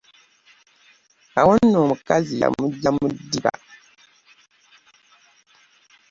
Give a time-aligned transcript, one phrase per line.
[1.39, 3.51] Awo no omukazi y’amuggya mu ddiba!